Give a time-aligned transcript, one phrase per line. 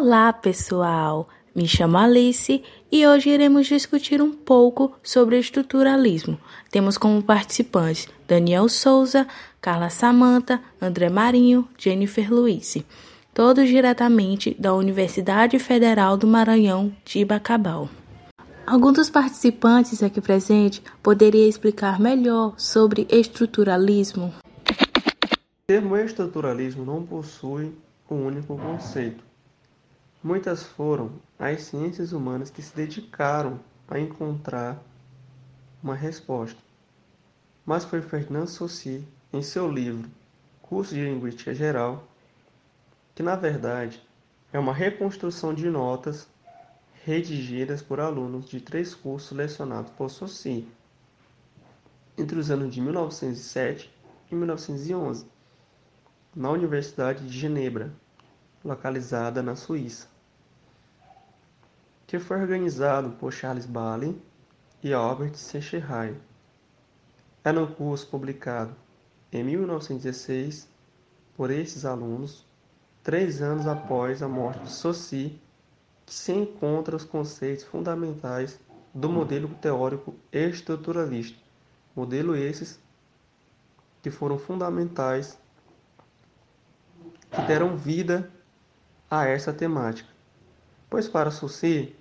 [0.00, 1.28] Olá, pessoal!
[1.52, 6.38] Me chamo Alice e hoje iremos discutir um pouco sobre estruturalismo.
[6.70, 9.26] Temos como participantes Daniel Souza,
[9.60, 12.76] Carla Samanta, André Marinho, Jennifer Luiz,
[13.34, 17.88] todos diretamente da Universidade Federal do Maranhão de Bacabal.
[18.64, 24.32] Algum dos participantes aqui presente poderia explicar melhor sobre estruturalismo?
[24.64, 27.72] O termo estruturalismo não possui
[28.08, 29.27] um único conceito
[30.22, 34.82] Muitas foram as ciências humanas que se dedicaram a encontrar
[35.80, 36.60] uma resposta.
[37.64, 40.10] Mas foi Fernando Saussure, em seu livro
[40.60, 42.04] Curso de Linguística Geral,
[43.14, 44.02] que na verdade
[44.52, 46.26] é uma reconstrução de notas
[47.04, 50.68] redigidas por alunos de três cursos lecionados por Saussure
[52.18, 53.94] entre os anos de 1907
[54.30, 55.24] e 1911,
[56.34, 57.92] na Universidade de Genebra,
[58.64, 60.08] localizada na Suíça,
[62.06, 64.20] que foi organizado por Charles Bailey
[64.82, 66.16] e Albert Secheray.
[67.44, 68.74] É no curso publicado
[69.32, 70.68] em 1916
[71.36, 72.46] por esses alunos,
[73.02, 75.40] três anos após a morte de Saussure,
[76.04, 78.58] que se encontram os conceitos fundamentais
[78.94, 81.38] do modelo teórico estruturalista,
[81.94, 82.80] modelo esses
[84.02, 85.38] que foram fundamentais,
[87.30, 88.32] que deram vida
[89.10, 90.08] a essa temática.
[90.90, 91.96] Pois para Saussure,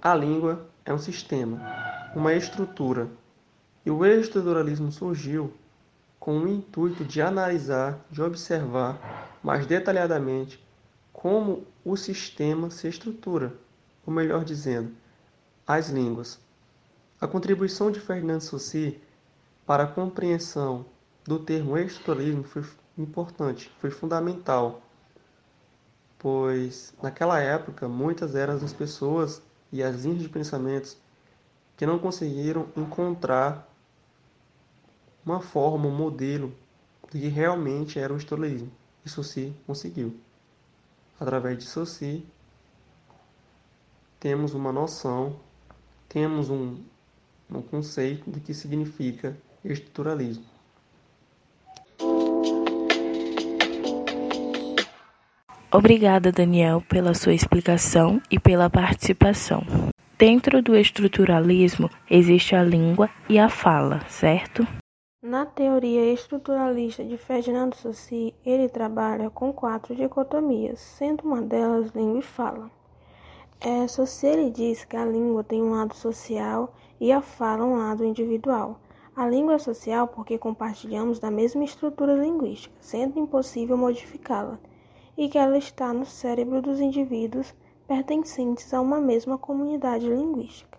[0.00, 1.60] a língua é um sistema,
[2.14, 3.08] uma estrutura,
[3.84, 5.52] e o estruturalismo surgiu
[6.18, 10.62] com o intuito de analisar, de observar mais detalhadamente
[11.12, 13.54] como o sistema se estrutura,
[14.06, 14.92] ou melhor dizendo,
[15.66, 16.38] as línguas.
[17.20, 19.00] A contribuição de Fernando Saussure
[19.66, 20.84] para a compreensão
[21.24, 22.64] do termo estruturalismo foi
[22.98, 24.82] importante, foi fundamental
[26.20, 30.96] pois naquela época muitas eram as pessoas e as linhas de pensamentos
[31.76, 33.66] que não conseguiram encontrar
[35.24, 36.54] uma forma, um modelo
[37.10, 38.70] do que realmente era o estoleísmo.
[39.04, 40.14] Isso se conseguiu.
[41.18, 42.26] Através de Saussure,
[44.18, 45.40] temos uma noção,
[46.06, 46.82] temos um,
[47.50, 49.34] um conceito do que significa
[49.64, 50.44] estruturalismo.
[55.72, 59.62] Obrigada, Daniel, pela sua explicação e pela participação.
[60.18, 64.66] Dentro do estruturalismo existe a língua e a fala, certo?
[65.22, 72.18] Na teoria estruturalista de Ferdinando Saussure, ele trabalha com quatro dicotomias, sendo uma delas língua
[72.18, 72.68] e fala.
[73.60, 78.04] É, Saussure diz que a língua tem um lado social e a fala um lado
[78.04, 78.80] individual.
[79.14, 84.58] A língua é social porque compartilhamos da mesma estrutura linguística, sendo impossível modificá-la
[85.20, 87.54] e que ela está no cérebro dos indivíduos
[87.86, 90.78] pertencentes a uma mesma comunidade linguística.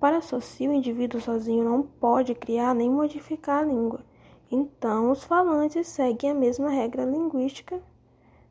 [0.00, 4.00] Para Saussure, o indivíduo sozinho não pode criar nem modificar a língua,
[4.50, 7.78] então os falantes seguem a mesma regra linguística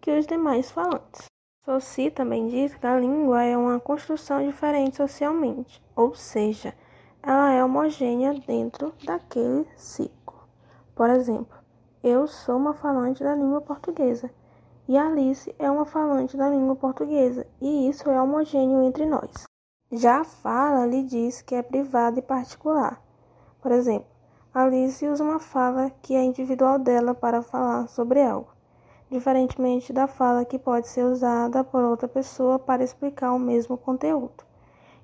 [0.00, 1.26] que os demais falantes.
[1.66, 6.74] Saussure também diz que a língua é uma construção diferente socialmente, ou seja,
[7.22, 10.48] ela é homogênea dentro daquele ciclo.
[10.94, 11.58] Por exemplo,
[12.02, 14.30] eu sou uma falante da língua portuguesa
[14.90, 19.30] e Alice é uma falante da língua portuguesa, e isso é homogêneo entre nós.
[19.92, 23.00] Já a fala lhe diz que é privada e particular.
[23.62, 24.08] Por exemplo,
[24.52, 28.48] Alice usa uma fala que é individual dela para falar sobre algo,
[29.08, 34.42] diferentemente da fala que pode ser usada por outra pessoa para explicar o mesmo conteúdo.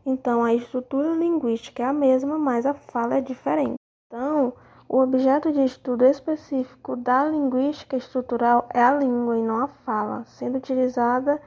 [0.04, 3.76] Então, a estrutura linguística é a mesma, mas a fala é diferente.
[4.08, 4.52] Então,
[4.88, 10.24] o objeto de estudo específico da linguística estrutural é a língua e não a fala,
[10.26, 11.40] sendo utilizada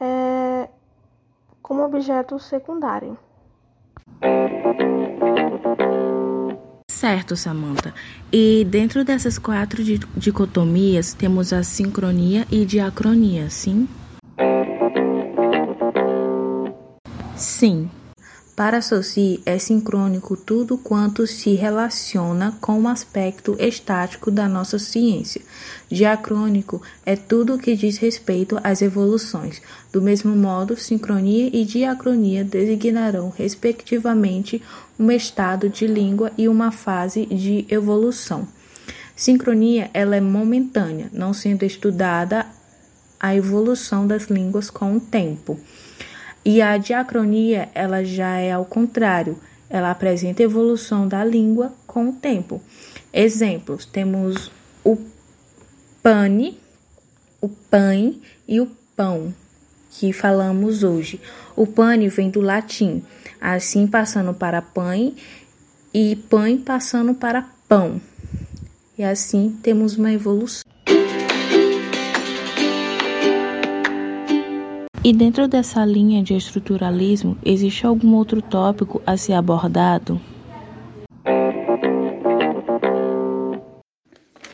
[0.00, 0.68] é,
[1.60, 3.18] como objeto secundário.
[6.90, 7.92] Certo, Samantha.
[8.32, 9.82] E dentro dessas quatro
[10.16, 13.86] dicotomias temos a sincronia e diacronia, sim?
[17.36, 17.90] Sim.
[18.56, 25.42] Para Saussure, é sincrônico tudo quanto se relaciona com o aspecto estático da nossa ciência.
[25.90, 29.60] Diacrônico é tudo o que diz respeito às evoluções.
[29.92, 34.62] Do mesmo modo, sincronia e diacronia designarão, respectivamente,
[34.98, 38.48] um estado de língua e uma fase de evolução.
[39.14, 42.46] Sincronia ela é momentânea, não sendo estudada
[43.20, 45.60] a evolução das línguas com o tempo.
[46.48, 49.36] E a diacronia, ela já é ao contrário,
[49.68, 52.62] ela apresenta evolução da língua com o tempo.
[53.12, 54.48] Exemplos: temos
[54.84, 54.96] o
[56.00, 56.56] pane,
[57.40, 58.14] o PAN
[58.46, 59.34] e o pão,
[59.90, 61.20] que falamos hoje.
[61.56, 63.02] O pane vem do latim,
[63.40, 65.16] assim passando para pãe
[65.92, 68.00] e pãe passando para pão.
[68.96, 70.75] E assim temos uma evolução.
[75.06, 80.20] E dentro dessa linha de estruturalismo, existe algum outro tópico a ser abordado?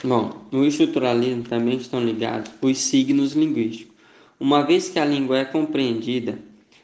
[0.04, 3.96] Bom, no estruturalismo também estão ligados os signos linguísticos.
[4.38, 6.38] Uma vez que a língua é compreendida,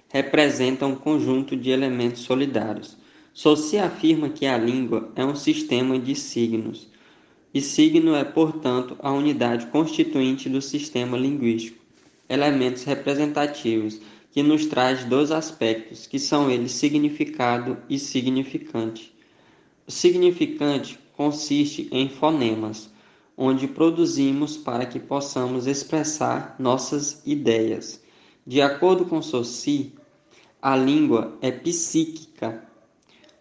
[0.08, 2.96] representa um conjunto de elementos solidários.
[3.34, 6.88] Só se afirma que a língua é um sistema de signos,
[7.52, 11.86] e signo é, portanto, a unidade constituinte do sistema linguístico
[12.28, 19.14] elementos representativos que nos traz dois aspectos, que são eles significado e significante.
[19.86, 22.90] O significante consiste em fonemas,
[23.36, 28.02] onde produzimos para que possamos expressar nossas ideias.
[28.46, 29.94] De acordo com Saussure,
[30.60, 32.64] a língua é psíquica,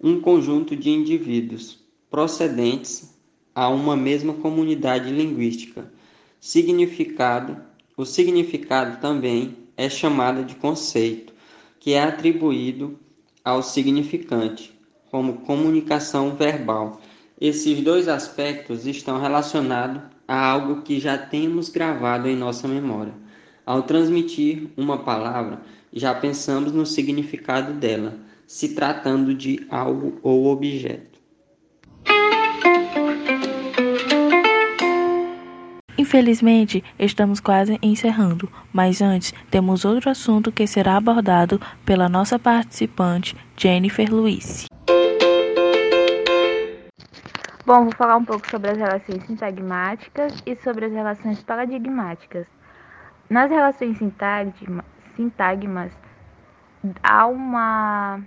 [0.02, 1.80] um conjunto de indivíduos
[2.10, 3.18] procedentes
[3.54, 5.92] a uma mesma comunidade linguística.
[6.40, 7.58] Significado
[7.98, 11.34] o significado também é chamado de conceito,
[11.80, 13.00] que é atribuído
[13.44, 14.72] ao significante,
[15.10, 17.02] como comunicação verbal.
[17.42, 23.14] Esses dois aspectos estão relacionados a algo que já temos gravado em nossa memória.
[23.66, 28.16] Ao transmitir uma palavra, já pensamos no significado dela,
[28.46, 31.17] se tratando de algo ou objeto.
[36.08, 43.36] Infelizmente, estamos quase encerrando, mas antes temos outro assunto que será abordado pela nossa participante,
[43.58, 44.68] Jennifer Luiz.
[47.66, 52.48] Bom, vou falar um pouco sobre as relações sintagmáticas e sobre as relações paradigmáticas.
[53.30, 53.98] Nas relações
[55.18, 55.92] sintagmas,
[57.04, 58.22] há uma,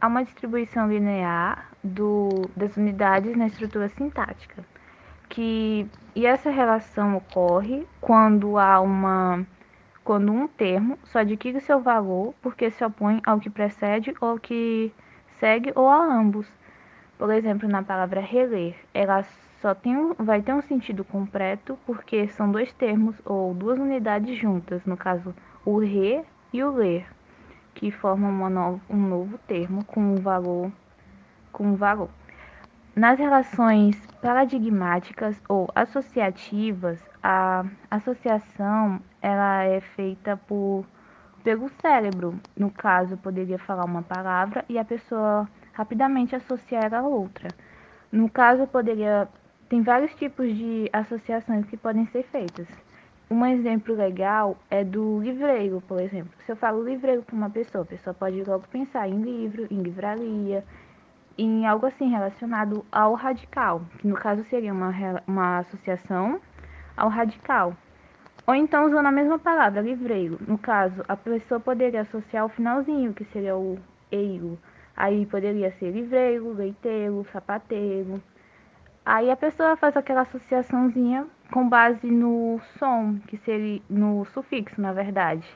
[0.00, 4.64] há uma distribuição linear do, das unidades na estrutura sintática
[5.28, 9.46] que e essa relação ocorre quando há uma
[10.04, 14.38] quando um termo só adquire seu valor porque se opõe ao que precede ou ao
[14.38, 14.92] que
[15.38, 16.46] segue ou a ambos.
[17.18, 19.24] Por exemplo, na palavra reler, ela
[19.60, 24.84] só tem vai ter um sentido completo porque são dois termos ou duas unidades juntas,
[24.84, 25.34] no caso,
[25.64, 27.06] o re e o ler,
[27.74, 30.70] que formam no, um novo termo com um valor
[31.56, 32.10] com um valor.
[32.96, 40.82] Nas relações paradigmáticas ou associativas, a associação ela é feita por
[41.44, 42.40] pelo cérebro.
[42.56, 47.50] No caso, poderia falar uma palavra e a pessoa rapidamente associar a outra.
[48.10, 49.28] No caso, poderia
[49.68, 52.66] tem vários tipos de associações que podem ser feitas.
[53.30, 56.32] Um exemplo legal é do livreiro, por exemplo.
[56.46, 59.82] Se eu falo livreiro para uma pessoa, a pessoa pode logo pensar em livro, em
[59.82, 60.64] livraria,
[61.38, 64.92] em algo assim relacionado ao radical, que no caso seria uma,
[65.26, 66.40] uma associação
[66.96, 67.76] ao radical.
[68.46, 70.38] Ou então usando a mesma palavra, livreiro.
[70.46, 73.78] No caso, a pessoa poderia associar o finalzinho, que seria o
[74.10, 74.58] eiro.
[74.96, 78.22] Aí poderia ser livreiro, leiteiro, sapateiro.
[79.04, 84.92] Aí a pessoa faz aquela associaçãozinha com base no som, que seria no sufixo, na
[84.92, 85.46] verdade,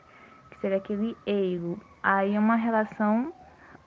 [0.51, 1.81] que seria aquele eiro.
[2.03, 3.33] Aí é uma relação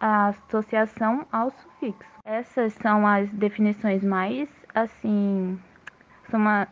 [0.03, 2.11] a associação ao sufixo.
[2.25, 5.57] Essas são as definições mais, assim,
[6.29, 6.67] são uma,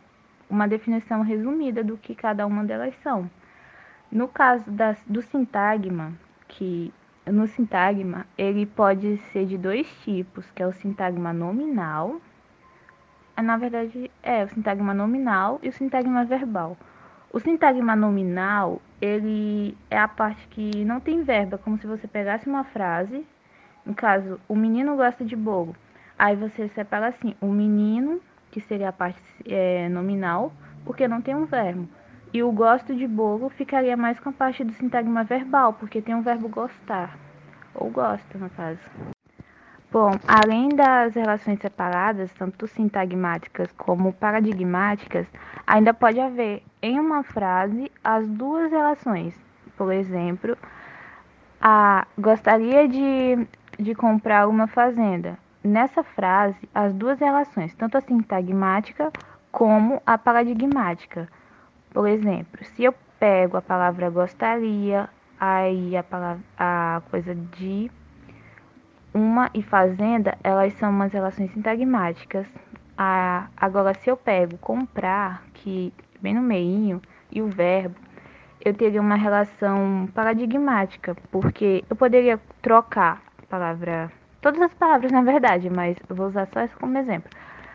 [0.50, 3.30] uma definição resumida do que cada uma delas são.
[4.10, 6.12] No caso das, do sintagma,
[6.46, 6.92] que
[7.24, 12.20] no sintagma ele pode ser de dois tipos, que é o sintagma nominal,
[13.42, 16.76] na verdade é o sintagma nominal e o sintagma verbal.
[17.32, 22.06] O sintagma nominal, ele é a parte que não tem verbo, é como se você
[22.06, 23.26] pegasse uma frase,
[23.86, 25.74] no caso, o menino gosta de bolo.
[26.18, 28.20] Aí você separa assim, o menino,
[28.50, 30.52] que seria a parte é, nominal,
[30.84, 31.88] porque não tem um verbo.
[32.34, 36.14] E o gosto de bolo ficaria mais com a parte do sintagma verbal, porque tem
[36.14, 37.18] um verbo gostar,
[37.74, 38.78] ou gosta, no caso.
[39.92, 45.26] Bom, além das relações separadas, tanto sintagmáticas como paradigmáticas,
[45.66, 49.38] ainda pode haver em uma frase as duas relações.
[49.76, 50.56] Por exemplo,
[51.60, 53.46] a gostaria de,
[53.78, 55.38] de comprar uma fazenda.
[55.62, 59.12] Nessa frase, as duas relações, tanto a sintagmática
[59.50, 61.28] como a paradigmática.
[61.90, 65.06] Por exemplo, se eu pego a palavra gostaria,
[65.38, 67.90] aí a, palavra, a coisa de
[69.14, 72.46] uma e fazenda, elas são umas relações sintagmáticas.
[72.96, 77.00] A, agora, se eu pego comprar, que bem no meio
[77.30, 77.96] e o verbo,
[78.64, 85.22] eu teria uma relação paradigmática, porque eu poderia trocar a palavra, todas as palavras na
[85.22, 87.30] verdade, mas eu vou usar só essa como exemplo.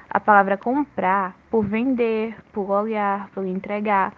[0.10, 4.14] A palavra comprar por vender, por olhar, por entregar,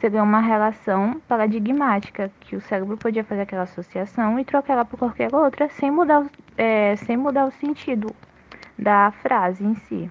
[0.00, 4.98] seria uma relação paradigmática, que o cérebro podia fazer aquela associação e trocar ela por
[4.98, 6.26] qualquer outra sem mudar,
[6.56, 8.14] é, sem mudar o sentido
[8.78, 10.10] da frase em si.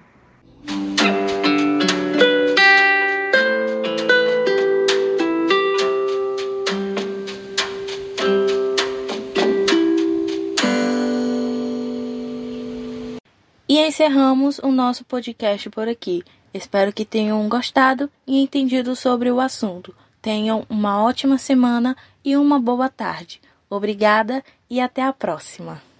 [13.84, 16.24] Encerramos o nosso podcast por aqui.
[16.52, 19.94] Espero que tenham gostado e entendido sobre o assunto.
[20.22, 23.40] Tenham uma ótima semana e uma boa tarde.
[23.68, 25.93] Obrigada e até a próxima.